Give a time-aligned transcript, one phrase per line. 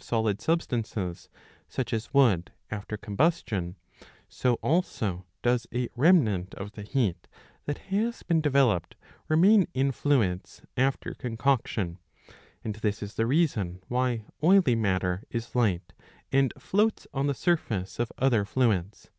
[0.00, 1.28] solid substances,
[1.68, 3.74] such as wood, after combustion,
[4.28, 7.26] so also does a remnant of the heat
[7.64, 8.94] that has been developed
[9.26, 11.98] remain in fluids after concoction;
[12.62, 15.92] and this is the reason why oily matter is light,
[16.30, 19.10] and floats on the surface of other fluids.